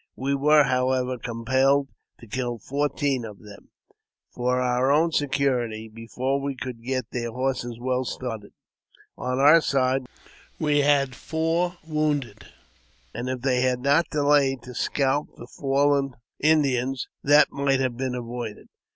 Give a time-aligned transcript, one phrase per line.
[0.15, 1.89] We were, however, compelled
[2.19, 3.69] to kill fourteen of them,
[4.31, 8.51] for our own security, before we could get their horses well started.
[9.15, 10.07] On our side
[10.57, 12.47] we had four wounded;
[13.13, 18.15] and if they had not delayed to scalp the fallen Indians, that might have been
[18.15, 18.69] avoided.